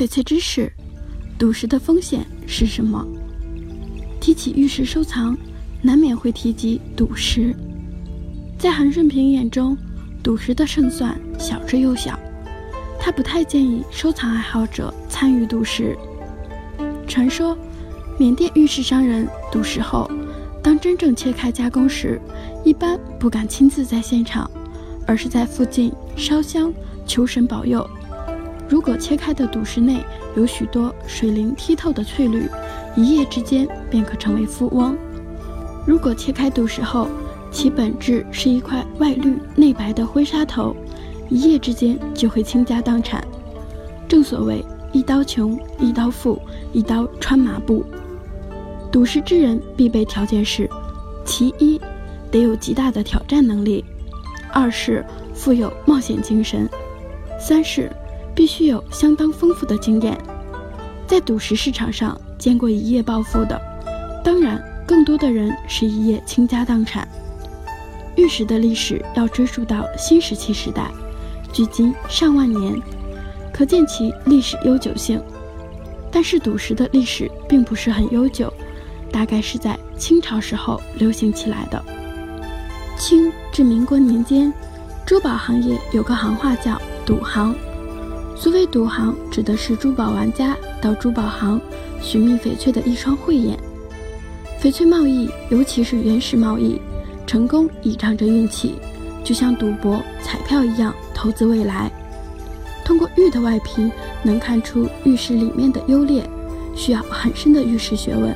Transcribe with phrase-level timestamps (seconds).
[0.00, 0.72] 翡翠知识：
[1.38, 3.06] 赌石的风险是什么？
[4.18, 5.36] 提起玉石收藏，
[5.82, 7.54] 难免会提及赌石。
[8.58, 9.76] 在韩顺平眼中，
[10.22, 12.18] 赌石的胜算小之又小，
[12.98, 15.94] 他不太建议收藏爱好者参与赌石。
[17.06, 17.54] 传说，
[18.18, 20.10] 缅甸玉石商人赌石后，
[20.62, 22.18] 当真正切开加工时，
[22.64, 24.50] 一般不敢亲自在现场，
[25.06, 26.72] 而是在附近烧香
[27.06, 27.86] 求神保佑。
[28.70, 30.00] 如果切开的赌石内
[30.36, 32.48] 有许多水灵剔透的翠绿，
[32.94, 34.94] 一夜之间便可成为富翁；
[35.84, 37.08] 如果切开赌石后，
[37.50, 40.76] 其本质是一块外绿内白的灰沙头，
[41.28, 43.26] 一夜之间就会倾家荡产。
[44.08, 46.40] 正所谓一刀穷，一刀富，
[46.72, 47.84] 一刀穿麻布。
[48.92, 50.70] 赌石之人必备条件是：
[51.24, 51.80] 其一，
[52.30, 53.84] 得有极大的挑战能力；
[54.52, 56.68] 二是富有冒险精神；
[57.36, 57.90] 三是。
[58.40, 60.16] 必须有相当丰富的经验，
[61.06, 63.60] 在赌石市场上见过一夜暴富的，
[64.24, 67.06] 当然更多的人是一夜倾家荡产。
[68.16, 70.90] 玉石的历史要追溯到新石器时代，
[71.52, 72.74] 距今上万年，
[73.52, 75.22] 可见其历史悠久性。
[76.10, 78.50] 但是赌石的历史并不是很悠久，
[79.12, 81.84] 大概是在清朝时候流行起来的。
[82.96, 84.50] 清至民国年间，
[85.04, 87.54] 珠宝行业有个行话叫赌行。
[88.40, 91.60] 所谓赌行，指的是珠宝玩家到珠宝行
[92.00, 93.54] 寻觅翡翠的一双慧眼。
[94.58, 96.80] 翡翠贸易，尤其是原石贸易，
[97.26, 98.76] 成功倚仗着运气，
[99.22, 101.92] 就像赌博、彩票一样投资未来。
[102.82, 103.90] 通过玉的外皮
[104.22, 106.26] 能看出玉石里面的优劣，
[106.74, 108.34] 需要很深的玉石学问。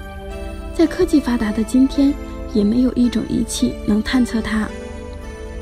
[0.74, 2.12] 在科技发达的今天，
[2.52, 4.68] 也没有一种仪器能探测它。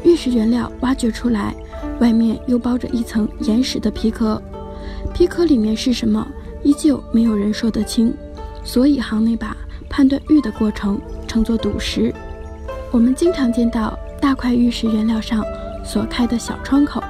[0.02, 1.54] 玉石原料挖掘出来。
[2.02, 4.42] 外面又包着一层岩石的皮壳，
[5.14, 6.26] 皮壳里面是什么，
[6.64, 8.12] 依旧没有人说得清。
[8.64, 9.56] 所以行内把
[9.88, 12.12] 判断玉的过程称作赌石。
[12.90, 15.44] 我们经常见到大块玉石原料上
[15.84, 17.00] 所开的小窗口，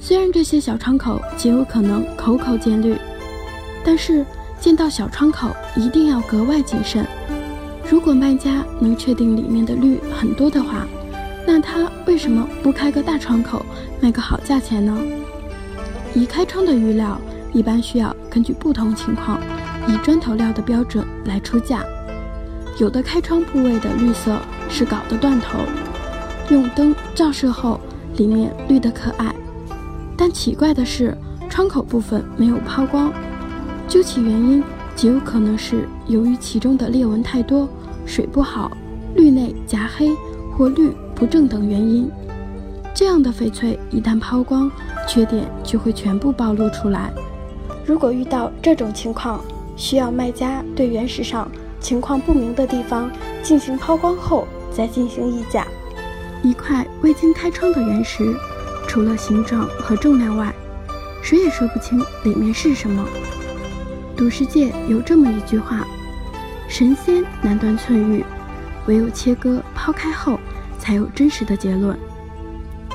[0.00, 2.96] 虽然这些小窗口极有可能口口见绿，
[3.84, 4.26] 但是
[4.60, 7.06] 见到小窗口一定要格外谨慎。
[7.88, 10.88] 如果卖家能确定里面的绿很多的话，
[11.46, 13.64] 那他为什么不开个大窗口，
[14.00, 14.96] 卖个好价钱呢？
[16.14, 17.20] 已开窗的玉料
[17.52, 19.40] 一般需要根据不同情况，
[19.88, 21.82] 以砖头料的标准来出价。
[22.78, 24.38] 有的开窗部位的绿色
[24.68, 25.58] 是搞的断头，
[26.50, 27.78] 用灯照射后，
[28.16, 29.34] 里面绿得可爱。
[30.16, 31.16] 但奇怪的是，
[31.50, 33.12] 窗口部分没有抛光，
[33.88, 34.62] 究其原因，
[34.94, 37.68] 极有可能是由于其中的裂纹太多，
[38.06, 38.70] 水不好，
[39.16, 40.10] 绿内夹黑
[40.56, 40.92] 或绿。
[41.22, 42.10] 不正等原因，
[42.92, 44.68] 这样的翡翠一旦抛光，
[45.06, 47.12] 缺点就会全部暴露出来。
[47.86, 49.40] 如果遇到这种情况，
[49.76, 53.08] 需要卖家对原石上情况不明的地方
[53.40, 55.64] 进行抛光后再进行议价。
[56.42, 58.34] 一块未经开窗的原石，
[58.88, 60.52] 除了形状和重量外，
[61.22, 63.06] 谁也说不清里面是什么。
[64.16, 65.86] 赌石界有这么一句话
[66.66, 68.24] ：“神仙难断寸玉，
[68.86, 70.36] 唯有切割抛开后。”
[70.82, 71.96] 才有真实的结论。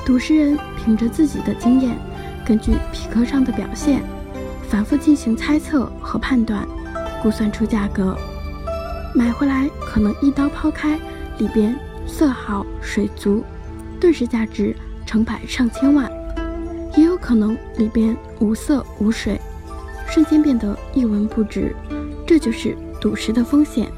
[0.04, 1.96] 赌石人凭着自己的经验，
[2.44, 4.02] 根据皮壳上的表现，
[4.68, 6.68] 反复进行猜测和判断，
[7.22, 8.14] 估算出价格。
[9.14, 10.98] 买回来可能一刀抛开，
[11.38, 11.74] 里边
[12.06, 13.42] 色好水足，
[13.98, 14.76] 顿时价值
[15.06, 16.06] 成百上千万；
[16.94, 19.40] 也有可能里边无色无水，
[20.06, 21.74] 瞬间变得一文不值。
[22.26, 23.90] 这就是赌石的风险。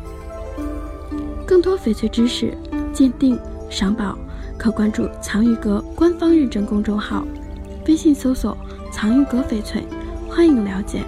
[1.44, 2.56] 更多翡翠知识，
[2.92, 3.36] 鉴定。
[3.70, 4.18] 赏宝
[4.58, 7.24] 可关注藏玉阁官方认证公众号，
[7.86, 8.54] 微信搜索
[8.92, 9.86] “藏玉阁翡翠”，
[10.28, 11.04] 欢迎了解。